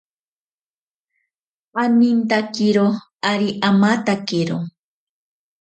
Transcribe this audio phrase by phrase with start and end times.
[1.81, 2.87] Anintakiro
[3.31, 4.57] ari amatakero.